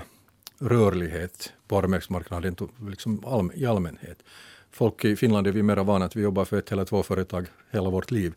rörlighet 0.60 1.54
på 1.68 1.78
arbetsmarknaden 1.78 2.56
liksom 2.90 3.26
all, 3.26 3.52
i 3.54 3.66
allmänhet. 3.66 4.24
Folk 4.72 5.06
i 5.06 5.16
Finland 5.16 5.48
är 5.48 5.52
vi 5.52 5.64
mer 5.64 5.78
vana 5.78 6.06
att 6.06 6.16
vi 6.16 6.22
jobbar 6.22 6.46
för 6.46 6.58
ett 6.58 6.72
eller 6.72 6.86
två 6.86 7.04
företag 7.04 7.48
hela 7.72 7.90
vårt 7.90 8.12
liv. 8.12 8.34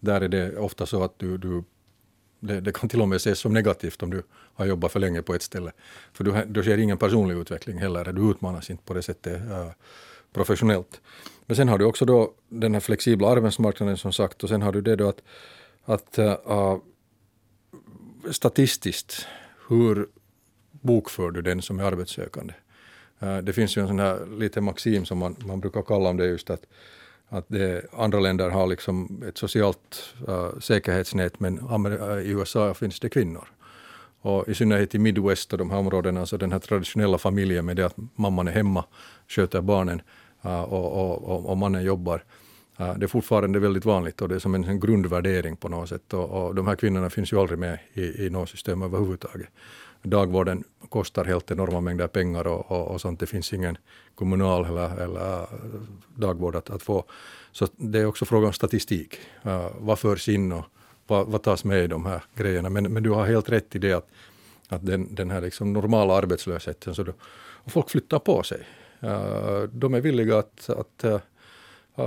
Där 0.00 0.20
är 0.20 0.28
det 0.28 0.56
ofta 0.56 0.86
så 0.86 1.04
att 1.04 1.18
du, 1.18 1.38
du 1.38 1.64
det, 2.40 2.60
det, 2.60 2.72
kan 2.72 2.88
till 2.88 3.02
och 3.02 3.08
med 3.08 3.16
ses 3.16 3.38
som 3.38 3.52
negativt 3.52 4.02
om 4.02 4.10
du 4.10 4.22
har 4.30 4.66
jobbat 4.66 4.92
för 4.92 5.00
länge 5.00 5.22
på 5.22 5.34
ett 5.34 5.42
ställe. 5.42 5.72
För 6.12 6.24
du, 6.24 6.44
du 6.46 6.64
ser 6.64 6.78
ingen 6.78 6.98
personlig 6.98 7.36
utveckling 7.36 7.78
heller, 7.78 8.12
du 8.12 8.30
utmanas 8.30 8.70
inte 8.70 8.84
på 8.84 8.94
det 8.94 9.02
sättet 9.02 9.50
äh, 9.50 9.68
professionellt. 10.32 11.00
Men 11.46 11.56
sen 11.56 11.68
har 11.68 11.78
du 11.78 11.84
också 11.84 12.04
då 12.04 12.34
den 12.48 12.74
här 12.74 12.80
flexibla 12.80 13.28
arbetsmarknaden 13.28 13.96
som 13.96 14.12
sagt 14.12 14.42
och 14.42 14.48
sen 14.48 14.62
har 14.62 14.72
du 14.72 14.80
det 14.80 14.96
då 14.96 15.08
att, 15.08 15.22
att 15.84 16.18
äh, 16.18 16.76
statistiskt, 18.30 19.26
hur 19.68 20.08
bokför 20.70 21.30
du 21.30 21.42
den 21.42 21.62
som 21.62 21.80
är 21.80 21.84
arbetssökande? 21.84 22.54
Eh, 23.18 23.38
det 23.38 23.52
finns 23.52 23.76
ju 23.76 23.82
en 23.82 23.88
sån 23.88 23.98
här 23.98 24.38
liten 24.38 24.64
maxim 24.64 25.04
som 25.04 25.18
man, 25.18 25.36
man 25.46 25.60
brukar 25.60 25.82
kalla 25.82 26.10
om 26.10 26.16
det 26.16 26.26
just 26.26 26.50
att 26.50 26.66
att 27.32 27.44
det, 27.48 27.86
andra 27.92 28.20
länder 28.20 28.50
har 28.50 28.66
liksom 28.66 29.22
ett 29.28 29.38
socialt 29.38 30.14
uh, 30.28 30.58
säkerhetsnät 30.60 31.40
men 31.40 31.58
eh, 31.58 32.18
i 32.18 32.30
USA 32.30 32.74
finns 32.74 33.00
det 33.00 33.08
kvinnor. 33.08 33.48
Och 34.20 34.48
i 34.48 34.54
synnerhet 34.54 34.94
i 34.94 34.98
Midwest 34.98 35.52
och 35.52 35.58
de 35.58 35.70
här 35.70 35.78
områdena, 35.78 36.20
alltså 36.20 36.36
den 36.38 36.52
här 36.52 36.58
traditionella 36.58 37.18
familjen 37.18 37.64
med 37.64 37.76
det 37.76 37.86
att 37.86 37.96
mamman 38.14 38.48
är 38.48 38.52
hemma, 38.52 38.84
sköter 39.28 39.60
barnen 39.60 40.02
uh, 40.44 40.62
och, 40.62 41.22
och, 41.24 41.50
och, 41.50 41.58
mannen 41.58 41.84
jobbar 41.84 42.24
det 42.76 43.04
är 43.04 43.06
fortfarande 43.06 43.58
väldigt 43.58 43.84
vanligt 43.84 44.22
och 44.22 44.28
det 44.28 44.34
är 44.34 44.38
som 44.38 44.54
en, 44.54 44.80
grundvärdering 44.80 45.56
på 45.56 45.68
något 45.68 45.88
sätt. 45.88 46.14
Och, 46.14 46.46
och, 46.46 46.54
de 46.54 46.66
här 46.66 46.76
kvinnorna 46.76 47.10
finns 47.10 47.32
ju 47.32 47.40
aldrig 47.40 47.58
med 47.58 47.78
i, 47.92 48.26
i 48.26 48.30
något 48.30 48.48
system 48.48 48.82
överhuvudtaget. 48.82 49.48
Dagvården 50.02 50.64
kostar 50.88 51.24
helt 51.24 51.50
enorma 51.50 51.80
mängder 51.80 52.06
pengar 52.06 52.46
och, 52.46 52.70
och, 52.70 52.88
och 52.88 53.00
sånt. 53.00 53.20
Det 53.20 53.26
finns 53.26 53.52
ingen 53.52 53.78
kommunal 54.14 54.64
eller, 54.64 54.96
eller 54.96 55.46
dagvård 56.14 56.56
att, 56.56 56.70
att 56.70 56.82
få. 56.82 57.04
Så 57.52 57.68
det 57.76 57.98
är 57.98 58.06
också 58.06 58.24
fråga 58.24 58.46
om 58.46 58.52
statistik. 58.52 59.18
Uh, 59.46 59.68
vad 59.78 59.98
förs 59.98 60.28
in 60.28 60.52
och 60.52 60.64
vad, 61.06 61.26
vad 61.26 61.42
tas 61.42 61.64
med 61.64 61.84
i 61.84 61.86
de 61.86 62.06
här 62.06 62.22
grejerna. 62.34 62.70
Men, 62.70 62.92
men 62.92 63.02
du 63.02 63.10
har 63.10 63.26
helt 63.26 63.48
rätt 63.48 63.76
i 63.76 63.78
det 63.78 63.92
att, 63.92 64.08
att 64.68 64.86
den, 64.86 65.14
den 65.14 65.30
här 65.30 65.40
liksom 65.40 65.72
normala 65.72 66.14
arbetslösheten, 66.14 66.94
så 66.94 67.02
då, 67.02 67.12
folk 67.66 67.90
flyttar 67.90 68.18
på 68.18 68.42
sig. 68.42 68.66
Uh, 69.02 69.62
de 69.72 69.94
är 69.94 70.00
villiga 70.00 70.38
att, 70.38 70.70
att 70.70 71.04
uh, 71.04 71.18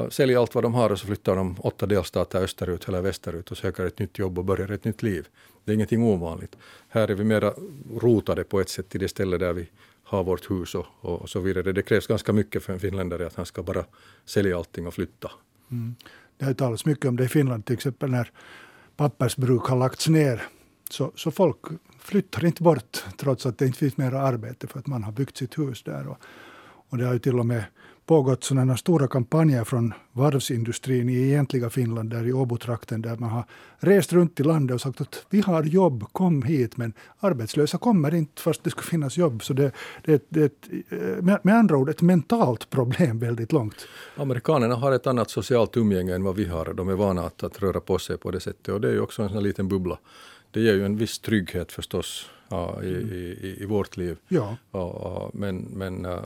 sälja 0.10 0.40
allt 0.40 0.56
vad 0.56 0.64
de 0.64 0.74
har 0.74 0.90
och 0.90 1.00
så 1.00 1.08
flyttar 1.08 1.36
de 1.36 1.56
åtta 1.60 1.86
delstater 1.86 2.42
österut 2.42 2.88
eller 2.88 3.02
västerut 3.02 3.52
och 3.52 3.58
söker 3.58 3.86
ett 3.86 4.00
nytt 4.00 4.18
jobb 4.20 4.40
och 4.40 4.46
börjar 4.46 4.72
ett 4.72 4.84
nytt 4.84 5.04
liv. 5.04 5.28
Det 5.64 5.72
är 5.72 5.76
ingenting 5.76 6.04
ovanligt. 6.04 6.56
Här 6.90 7.08
är 7.12 7.16
vi 7.16 7.24
mera 7.24 7.54
rotade 8.02 8.44
på 8.44 8.60
ett 8.60 8.70
sätt 8.70 8.96
i 8.96 8.98
det 8.98 9.08
ställe 9.08 9.38
där 9.38 9.54
vi 9.54 9.70
har 10.04 10.24
vårt 10.24 10.52
hus 10.52 10.76
och, 10.76 10.86
och, 11.02 11.30
så 11.30 11.40
vidare. 11.40 11.72
Det 11.72 11.82
krävs 11.82 12.08
ganska 12.08 12.34
mycket 12.34 12.64
för 12.64 12.74
en 12.74 12.80
finländare 12.80 13.28
att 13.28 13.36
han 13.36 13.46
ska 13.46 13.64
bara 13.64 13.86
sälja 14.26 14.58
allting 14.58 14.88
och 14.88 14.94
flytta. 14.94 15.32
Mm. 15.72 15.96
Det 16.38 16.46
har 16.46 16.52
ju 16.52 16.56
talats 16.56 16.86
mycket 16.86 17.06
om 17.06 17.16
det 17.16 17.24
i 17.24 17.28
Finland, 17.28 17.66
till 17.66 17.74
exempel 17.74 18.10
när 18.10 18.32
pappersbruk 18.96 19.64
har 19.64 19.78
lagts 19.78 20.08
ner. 20.08 20.44
Så, 20.90 21.12
så 21.16 21.32
folk 21.32 21.58
flyttar 22.00 22.46
inte 22.46 22.64
bort 22.64 23.04
trots 23.18 23.46
att 23.46 23.58
det 23.58 23.66
inte 23.66 23.80
finns 23.80 23.98
mera 23.98 24.22
arbete 24.22 24.68
för 24.68 24.80
att 24.80 24.88
man 24.88 25.04
har 25.04 25.12
byggt 25.12 25.38
sitt 25.38 25.58
hus 25.58 25.84
där. 25.84 26.08
Och, 26.08 26.18
och 26.90 26.98
det 26.98 27.06
har 27.06 27.14
ju 27.14 27.20
till 27.20 27.40
och 27.40 27.46
med 27.46 27.64
pågått 28.06 28.44
sådana 28.44 28.78
stora 28.78 29.08
kampanjer 29.08 29.64
från 29.64 29.94
varvsindustrin 30.12 31.10
i 31.10 31.14
egentliga 31.14 31.70
Finland, 31.70 32.10
där 32.10 32.28
i 32.28 32.34
Åbotrakten, 32.34 33.02
där 33.02 33.16
man 33.16 33.30
har 33.30 33.46
rest 33.80 34.14
runt 34.14 34.40
i 34.40 34.44
landet 34.44 34.76
och 34.76 34.82
sagt 34.82 35.02
att 35.02 35.26
vi 35.30 35.42
har 35.42 35.64
jobb, 35.64 36.04
kom 36.12 36.44
hit. 36.44 36.78
Men 36.78 36.94
arbetslösa 37.20 37.78
kommer 37.78 38.16
inte 38.16 38.42
fast 38.42 38.64
det 38.64 38.70
skulle 38.70 38.88
finnas 38.88 39.18
jobb. 39.18 39.44
Så 39.44 39.54
det, 39.54 39.72
det, 40.04 40.26
det 40.30 40.54
eh, 40.90 41.00
med, 41.22 41.40
med 41.44 41.56
andra 41.56 41.78
ord 41.78 41.90
ett 41.90 42.02
mentalt 42.02 42.70
problem 42.70 43.20
väldigt 43.20 43.52
långt. 43.52 43.88
Amerikanerna 44.16 44.76
har 44.76 44.92
ett 44.92 45.08
annat 45.08 45.30
socialt 45.30 45.78
umgänge 45.78 46.16
än 46.16 46.24
vad 46.24 46.36
vi 46.36 46.46
har. 46.46 46.74
De 46.74 46.90
är 46.90 46.96
vana 46.96 47.22
att, 47.22 47.44
att 47.44 47.62
röra 47.62 47.80
på 47.80 48.00
sig 48.00 48.18
på 48.18 48.32
det 48.32 48.40
sättet 48.40 48.68
och 48.68 48.82
det 48.82 48.88
är 48.88 48.94
ju 48.94 49.00
också 49.00 49.24
en 49.24 49.30
sån 49.30 49.44
liten 49.44 49.68
bubbla. 49.68 49.98
Det 50.52 50.62
ger 50.62 50.74
ju 50.74 50.86
en 50.86 50.98
viss 50.98 51.20
trygghet 51.20 51.72
förstås 51.72 52.30
ja, 52.50 52.84
i, 52.84 52.88
i, 52.88 53.58
i, 53.62 53.66
vårt 53.66 53.98
liv. 53.98 54.18
Ja. 54.28 54.58
Ja, 54.72 55.32
men 55.34 55.58
men 55.58 56.06
uh, 56.06 56.20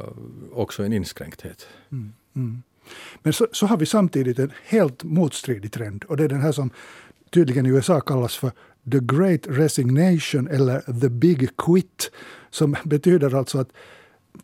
också 0.54 0.84
en 0.84 0.94
inskränkthet. 0.94 1.68
Mm, 1.92 2.14
mm. 2.36 2.64
Men 3.24 3.34
så, 3.34 3.48
så, 3.52 3.66
har 3.66 3.78
vi 3.78 3.86
samtidigt 3.86 4.40
en 4.40 4.52
helt 4.66 5.04
motstridig 5.04 5.72
trend 5.72 6.04
och 6.04 6.18
det 6.18 6.24
är 6.24 6.28
den 6.28 6.42
här 6.42 6.52
som 6.52 6.72
tydligen 7.30 7.66
i 7.66 7.70
USA 7.70 8.02
kallas 8.02 8.38
för 8.38 8.52
the 8.92 9.00
great 9.02 9.42
resignation 9.48 10.48
eller 10.48 11.00
the 11.02 11.10
big 11.10 11.58
quit. 11.58 12.12
Som 12.50 12.76
betyder 12.84 13.36
alltså 13.36 13.60
att 13.60 13.70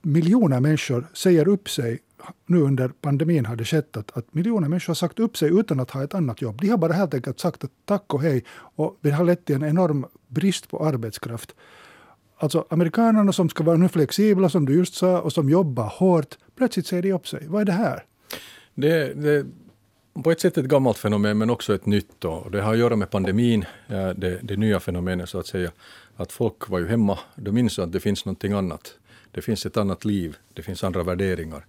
miljoner 0.02 0.60
människor 0.60 1.08
säger 1.14 1.48
upp 1.48 1.70
sig 1.70 2.00
nu 2.46 2.62
under 2.62 2.88
pandemin 2.88 3.46
har 3.46 3.56
det 3.56 3.66
skett 3.66 3.98
att, 3.98 4.18
att 4.18 4.34
miljoner 4.34 4.70
människor 4.70 4.88
har 4.88 4.96
sagt 4.96 5.20
upp 5.20 5.38
sig 5.38 5.60
utan 5.60 5.80
att 5.80 5.92
ha 5.92 6.04
ett 6.04 6.14
annat 6.14 6.42
jobb. 6.42 6.62
De 6.62 6.70
har 6.70 6.78
bara 6.78 6.94
helt 6.94 7.14
enkelt 7.14 7.40
sagt 7.40 7.64
att 7.64 7.72
tack 7.86 8.14
och 8.14 8.22
hej. 8.22 8.44
Och 8.52 8.98
det 9.02 9.12
har 9.12 9.26
lett 9.26 9.46
till 9.46 9.56
en 9.56 9.64
enorm 9.64 10.06
brist 10.28 10.70
på 10.70 10.86
arbetskraft. 10.86 11.56
Alltså 12.38 12.66
amerikanerna 12.70 13.34
som 13.34 13.50
ska 13.50 13.64
vara 13.64 13.78
nu 13.78 13.88
flexibla 13.88 14.50
som 14.50 14.66
du 14.66 14.74
just 14.74 14.94
sa 14.94 15.22
och 15.22 15.34
som 15.34 15.50
jobbar 15.50 15.88
hårt, 15.88 16.38
plötsligt 16.56 16.88
säger 16.88 17.04
de 17.04 17.14
upp 17.14 17.28
sig. 17.28 17.48
Vad 17.48 17.62
är 17.62 17.66
det 17.66 17.72
här? 17.72 18.04
Det, 18.76 19.14
det 19.14 19.46
på 20.24 20.32
ett 20.32 20.40
sätt 20.40 20.58
ett 20.58 20.66
gammalt 20.66 20.98
fenomen 20.98 21.38
men 21.38 21.50
också 21.50 21.76
ett 21.76 21.86
nytt. 21.86 22.12
Då. 22.20 22.48
Det 22.52 22.62
har 22.62 22.74
att 22.74 22.80
göra 22.80 22.96
med 22.96 23.10
pandemin, 23.10 23.66
eh, 23.88 24.10
det, 24.10 24.40
det 24.44 24.58
nya 24.58 24.80
fenomenet 24.80 25.30
så 25.30 25.40
att 25.40 25.48
säga. 25.48 25.72
Att 26.16 26.32
folk 26.32 26.70
var 26.70 26.80
ju 26.80 26.88
hemma, 26.88 27.20
de 27.36 27.52
minns 27.52 27.80
att 27.80 27.92
det 27.92 28.00
finns 28.00 28.26
någonting 28.26 28.54
annat. 28.54 28.94
Det 29.32 29.42
finns 29.42 29.66
ett 29.66 29.78
annat 29.78 30.06
liv, 30.06 30.38
det 30.54 30.62
finns 30.62 30.84
andra 30.84 31.04
värderingar. 31.04 31.66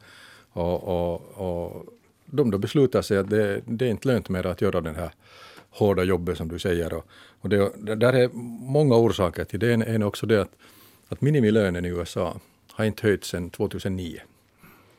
Och, 0.56 0.82
och, 0.88 1.20
och 1.36 1.84
de 2.26 2.50
då 2.50 2.58
beslutar 2.58 3.02
sig 3.02 3.18
att 3.18 3.30
det, 3.30 3.60
det 3.64 3.86
är 3.86 3.90
inte 3.90 4.08
lönt 4.08 4.28
mer 4.28 4.46
att 4.46 4.60
göra 4.60 4.80
den 4.80 4.94
här 4.94 5.10
hårda 5.70 6.02
jobbet 6.02 6.36
som 6.36 6.48
du 6.48 6.58
säger. 6.58 6.94
Och, 6.94 7.06
och 7.40 7.48
det, 7.48 7.94
där 7.94 8.12
är 8.12 8.28
många 8.72 8.96
orsaker 8.96 9.44
till 9.44 9.60
det. 9.60 9.72
En 9.72 9.82
är 9.82 10.04
också 10.04 10.26
det 10.26 10.42
att, 10.42 10.50
att 11.08 11.20
minimilönen 11.20 11.84
i 11.84 11.88
USA 11.88 12.40
har 12.72 12.84
inte 12.84 13.06
höjts 13.06 13.28
sedan 13.28 13.50
2009. 13.50 14.20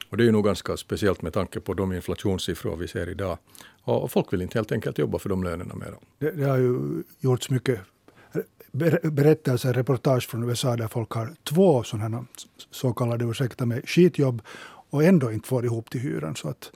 Och 0.10 0.18
det 0.18 0.24
är 0.24 0.26
ju 0.26 0.32
nog 0.32 0.46
ganska 0.46 0.78
speciellt 0.78 1.22
med 1.22 1.34
tanke 1.34 1.60
på 1.60 1.74
de 1.74 1.94
inflationssiffror 1.94 2.76
vi 2.76 2.88
ser 2.88 3.10
idag. 3.10 3.38
Och 3.84 4.12
folk 4.12 4.34
vill 4.34 4.42
inte 4.42 4.58
helt 4.58 4.72
enkelt 4.72 4.98
jobba 4.98 5.20
för 5.20 5.30
de 5.30 5.44
lönerna 5.44 5.76
mer. 5.76 5.94
Det, 6.20 6.32
det 6.32 6.44
har 6.44 6.58
ju 6.58 7.04
gjorts 7.20 7.50
mycket 7.50 7.80
berättelser, 9.02 9.74
reportage 9.74 10.30
från 10.30 10.50
USA 10.50 10.76
där 10.76 10.88
folk 10.88 11.12
har 11.12 11.36
två 11.44 11.84
sådana 11.84 12.26
så 12.72 12.94
kallade, 12.94 13.26
ursäkta 13.26 13.66
mig, 13.66 13.82
skitjobb 13.86 14.42
och 14.90 15.04
ändå 15.04 15.32
inte 15.32 15.48
får 15.48 15.66
ihop 15.66 15.90
till 15.90 16.02
hyran. 16.02 16.36
Så 16.36 16.50
att, 16.50 16.72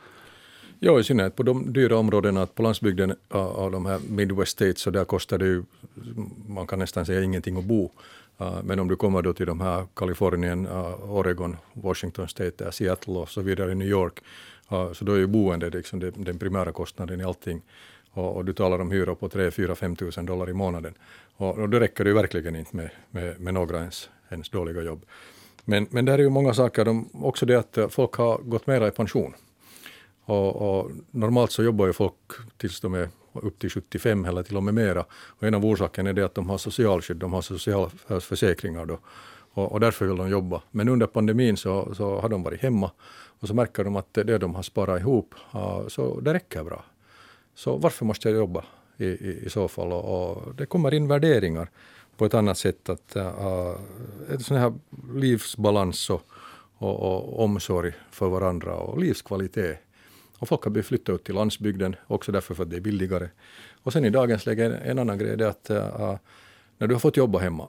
Ja, 0.84 1.00
i 1.00 1.04
synnerhet 1.04 1.36
på 1.36 1.44
de 1.44 1.74
dyra 1.74 1.98
områdena. 1.98 2.46
På 2.46 2.64
landsbygden 2.64 3.16
av 3.30 3.72
de 3.72 3.86
här 3.86 4.00
Midwest 4.10 4.52
States, 4.52 4.82
så 4.82 4.92
där 4.92 5.06
kostar 5.06 5.38
det 5.38 5.46
ju, 5.46 5.64
man 6.48 6.68
kan 6.68 6.80
nästan 6.80 7.06
säga 7.06 7.24
ingenting 7.24 7.58
att 7.58 7.64
bo. 7.64 7.92
Men 8.64 8.80
om 8.80 8.88
du 8.88 8.96
kommer 8.96 9.22
då 9.22 9.34
till 9.34 9.46
de 9.46 9.62
här 9.62 9.86
Kalifornien, 9.96 10.68
Oregon, 11.04 11.58
Washington 11.74 12.28
State, 12.28 12.72
Seattle 12.72 13.14
och 13.14 13.30
så 13.30 13.42
vidare, 13.42 13.76
New 13.76 13.88
York, 13.88 14.20
så 14.70 15.06
då 15.06 15.14
är 15.14 15.18
ju 15.18 15.28
boende 15.28 15.70
liksom 15.70 16.00
den 16.00 16.40
primära 16.40 16.72
kostnaden 16.72 17.22
i 17.22 17.24
allting. 17.24 17.62
Och, 18.12 18.46
du 18.46 18.54
talar 18.54 18.80
om 18.80 18.92
hyror 18.92 19.16
på 19.16 19.30
3 19.30 19.52
4 19.52 19.76
5 19.76 19.96
000 20.18 20.26
dollar 20.26 20.50
i 20.50 20.54
månaden. 20.54 20.94
Och, 21.36 21.58
och 21.58 21.70
då 21.70 21.80
räcker 21.80 22.04
det 22.04 22.10
ju 22.10 22.16
verkligen 22.16 22.56
inte 22.56 22.76
med, 22.76 22.90
med, 23.12 23.40
med 23.40 23.54
några 23.54 23.78
ens, 23.78 24.10
ens 24.30 24.50
dåliga 24.50 24.82
jobb. 24.82 25.06
Men, 25.66 25.88
men 25.90 26.06
där 26.06 26.14
är 26.14 26.24
ju 26.24 26.30
många 26.30 26.54
saker, 26.54 26.86
de, 26.86 27.10
också 27.14 27.46
det 27.46 27.56
att 27.56 27.78
eh, 27.78 27.88
folk 27.88 28.14
har 28.14 28.38
gått 28.38 28.68
mera 28.68 28.88
i 28.88 28.92
pension. 28.92 29.34
Och, 30.26 30.56
och, 30.56 30.92
normalt 31.12 31.52
så 31.52 31.64
jobbar 31.64 31.88
ju 31.88 31.94
folk 31.94 32.14
tills 32.58 32.82
de 32.82 32.94
är 32.94 33.10
upp 33.34 33.60
till 33.60 33.70
75 33.70 34.26
eller 34.26 34.44
till 34.44 34.58
och 34.58 34.64
med 34.64 34.74
mera. 34.74 35.06
Och 35.12 35.44
en 35.44 35.54
av 35.54 35.66
orsakerna 35.66 36.10
är 36.10 36.14
det 36.14 36.26
att 36.26 36.36
de 36.36 36.50
har 36.50 36.58
socialskydd, 36.58 37.18
de 37.18 37.34
har 37.34 37.42
socialförsäkringar 37.42 38.86
då. 38.86 39.00
Och, 39.54 39.72
och 39.72 39.80
därför 39.80 40.06
vill 40.06 40.18
de 40.18 40.30
jobba. 40.30 40.62
Men 40.72 40.90
under 40.90 41.08
pandemin 41.08 41.58
så, 41.58 41.96
så 41.96 42.20
har 42.20 42.30
de 42.30 42.44
varit 42.44 42.62
hemma 42.62 42.92
och 43.42 43.48
så 43.48 43.54
märker 43.54 43.84
de 43.84 43.96
att 43.96 44.14
det 44.14 44.38
de 44.38 44.56
har 44.56 44.64
sparat 44.64 45.00
ihop, 45.00 45.36
så 45.88 46.20
det 46.20 46.34
räcker 46.34 46.64
bra. 46.64 46.86
Så 47.56 47.78
varför 47.78 48.06
måste 48.06 48.30
jag 48.30 48.38
jobba 48.38 48.66
i, 48.98 49.06
i, 49.06 49.42
i 49.46 49.50
så 49.50 49.68
fall? 49.68 49.92
Och, 49.92 50.32
och 50.32 50.56
det 50.56 50.66
kommer 50.66 50.94
in 50.94 51.08
värderingar 51.08 51.70
på 52.18 52.26
ett 52.26 52.34
annat 52.34 52.58
sätt. 52.58 52.90
Att, 52.90 53.16
uh, 53.16 53.76
ett 54.34 54.46
sånt 54.46 54.60
här 54.60 54.74
livsbalans 55.16 56.10
och, 56.10 56.22
och, 56.78 57.00
och, 57.00 57.44
omsorg 57.44 57.94
för 58.12 58.30
varandra 58.30 58.76
och 58.76 59.00
livskvalitet. 59.00 59.80
Och 60.40 60.48
folk 60.48 60.64
har 60.64 60.82
flyttat 60.82 61.16
ut 61.16 61.24
till 61.24 61.36
landsbygden 61.36 61.96
också 62.08 62.32
därför 62.32 62.56
för 62.56 62.64
att 62.64 62.70
det 62.70 62.76
är 62.76 62.82
billigare. 62.82 63.30
Och 63.84 63.94
sen 63.94 64.06
i 64.06 64.10
dagens 64.10 64.46
läge, 64.46 64.66
en 64.66 65.00
annan 65.00 65.18
grej 65.18 65.32
är 65.32 65.44
att 65.44 65.70
äh, 65.70 66.16
när 66.78 66.88
du 66.88 66.96
har 66.96 67.00
fått 67.00 67.18
jobba 67.18 67.40
hemma 67.40 67.68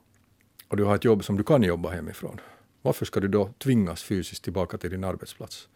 och 0.67 0.77
du 0.77 0.83
har 0.83 0.95
ett 0.95 1.05
jobb 1.05 1.23
som 1.23 1.37
du 1.37 1.43
kan 1.43 1.63
jobba 1.63 1.89
hemifrån, 1.89 2.39
varför 2.81 3.05
ska 3.05 3.19
du 3.19 3.27
då 3.27 3.49
tvingas 3.57 4.03
fysiskt 4.03 4.43
tillbaka 4.43 4.77
till 4.77 4.89
din 4.89 5.03
arbetsplats? 5.03 5.67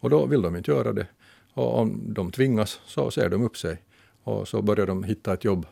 Och 0.00 0.10
då 0.10 0.26
vill 0.26 0.42
de 0.42 0.56
inte 0.56 0.70
göra 0.70 0.92
det. 0.92 1.06
Och 1.52 1.78
om 1.78 2.14
de 2.14 2.30
tvingas 2.30 2.80
så 2.86 3.10
ser 3.10 3.28
de 3.28 3.42
upp 3.42 3.56
sig 3.56 3.82
och 4.22 4.48
så 4.48 4.62
börjar 4.62 4.86
de 4.86 5.04
hitta 5.04 5.34
ett 5.34 5.44
jobb 5.44 5.66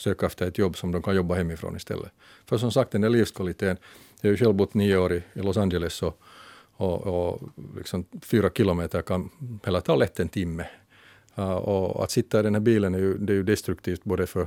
söka 0.00 0.26
efter 0.26 0.46
ett 0.46 0.58
jobb 0.58 0.76
som 0.76 0.92
de 0.92 1.02
kan 1.02 1.16
jobba 1.16 1.34
hemifrån 1.34 1.76
istället. 1.76 2.12
För 2.46 2.58
som 2.58 2.72
sagt, 2.72 2.90
den 2.90 3.00
där 3.00 3.08
livskvaliteten, 3.08 3.76
jag 4.20 4.28
har 4.28 4.32
ju 4.32 4.36
själv 4.36 4.54
bott 4.54 4.74
nio 4.74 4.98
år 4.98 5.12
i, 5.12 5.22
Los 5.32 5.56
Angeles 5.56 6.02
och, 6.02 6.20
och, 6.76 7.06
och 7.06 7.40
liksom 7.76 8.04
fyra 8.22 8.50
kilometer 8.50 9.02
kan 9.02 9.30
hela 9.64 9.80
ta 9.80 9.96
lätt 9.96 10.20
en 10.20 10.28
timme. 10.28 10.66
Uh, 11.38 11.52
och 11.52 12.04
att 12.04 12.10
sitta 12.10 12.40
i 12.40 12.42
den 12.42 12.54
här 12.54 12.60
bilen 12.60 12.94
är 12.94 12.98
ju, 12.98 13.18
det 13.18 13.32
är 13.32 13.34
ju 13.34 13.42
destruktivt 13.42 14.04
både 14.04 14.26
för, 14.26 14.46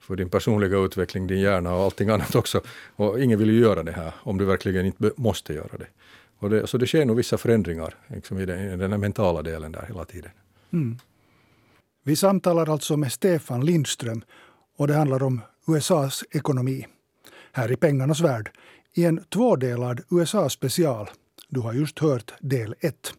för 0.00 0.16
din 0.16 0.30
personliga 0.30 0.78
utveckling, 0.78 1.26
din 1.26 1.40
hjärna 1.40 1.74
och 1.74 1.82
allting 1.82 2.08
annat 2.08 2.34
också. 2.34 2.60
Och 2.96 3.20
ingen 3.20 3.38
vill 3.38 3.50
ju 3.50 3.60
göra 3.60 3.82
det 3.82 3.92
här 3.92 4.12
om 4.22 4.38
du 4.38 4.44
verkligen 4.44 4.86
inte 4.86 5.12
måste 5.16 5.52
göra 5.54 5.78
det. 5.78 5.86
Och 6.38 6.50
det, 6.50 6.66
så 6.66 6.78
det 6.78 6.86
sker 6.86 7.04
nog 7.04 7.16
vissa 7.16 7.38
förändringar 7.38 7.94
liksom 8.06 8.38
i, 8.38 8.46
den, 8.46 8.58
i 8.58 8.76
den 8.76 8.90
här 8.90 8.98
mentala 8.98 9.42
delen 9.42 9.72
där 9.72 9.84
hela 9.88 10.04
tiden. 10.04 10.30
Mm. 10.72 10.98
Vi 12.06 12.16
samtalar 12.16 12.72
alltså 12.72 12.96
med 12.96 13.12
Stefan 13.12 13.64
Lindström 13.64 14.22
och 14.76 14.86
det 14.86 14.94
handlar 14.94 15.22
om 15.22 15.40
USAs 15.68 16.24
ekonomi. 16.30 16.86
Här 17.52 17.72
i 17.72 17.76
pengarnas 17.76 18.20
värld 18.20 18.50
i 18.94 19.04
en 19.04 19.24
tvådelad 19.24 20.00
USA-special. 20.10 21.10
Du 21.48 21.60
har 21.60 21.72
just 21.72 21.98
hört 21.98 22.34
del 22.40 22.74
1. 22.80 23.14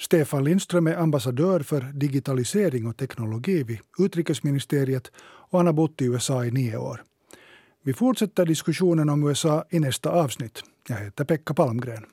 Stefan 0.00 0.44
Lindström 0.44 0.86
är 0.86 0.96
ambassadör 0.96 1.60
för 1.60 1.80
digitalisering 1.80 2.86
och 2.86 2.96
teknologi 2.96 3.62
vid 3.62 3.78
utrikesministeriet 3.98 5.10
och 5.20 5.58
han 5.58 5.66
har 5.66 5.72
bott 5.72 6.00
i 6.00 6.04
USA 6.04 6.44
i 6.44 6.50
nio 6.50 6.76
år. 6.76 7.04
Vi 7.82 7.94
fortsätter 7.94 8.46
diskussionen 8.46 9.08
om 9.08 9.28
USA 9.28 9.64
i 9.70 9.80
nästa 9.80 10.10
avsnitt. 10.10 10.62
Jag 10.88 10.96
heter 10.96 11.24
Pekka 11.24 11.54
Palmgren. 11.54 12.04